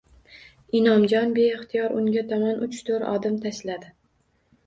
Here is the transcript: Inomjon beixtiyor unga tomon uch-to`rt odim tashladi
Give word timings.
Inomjon 0.79 1.33
beixtiyor 1.35 1.93
unga 1.99 2.23
tomon 2.31 2.65
uch-to`rt 2.69 3.05
odim 3.11 3.35
tashladi 3.45 3.93